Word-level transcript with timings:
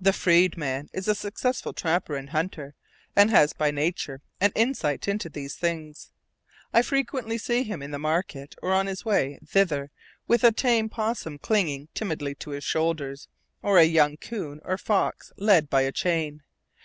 The 0.00 0.12
freedman 0.12 0.90
is 0.92 1.06
a 1.06 1.14
successful 1.14 1.72
trapper 1.72 2.16
and 2.16 2.30
hunter, 2.30 2.74
and 3.14 3.30
has 3.30 3.52
by 3.52 3.70
nature 3.70 4.20
an 4.40 4.50
insight 4.56 5.06
into 5.06 5.28
these 5.28 5.54
things. 5.54 6.10
I 6.72 6.82
frequently 6.82 7.38
see 7.38 7.62
him 7.62 7.80
in 7.80 7.92
market 8.00 8.56
or 8.62 8.72
on 8.72 8.88
his 8.88 9.04
way 9.04 9.38
thither 9.46 9.92
with 10.26 10.42
a 10.42 10.50
tame 10.50 10.88
'possum 10.88 11.38
clinging 11.38 11.86
timidly 11.94 12.34
to 12.40 12.50
his 12.50 12.64
shoulders, 12.64 13.28
or 13.62 13.78
a 13.78 13.84
young 13.84 14.16
coon 14.16 14.60
or 14.64 14.76
fox 14.76 15.30
led 15.36 15.70
by 15.70 15.82
a 15.82 15.92
chain. 15.92 16.42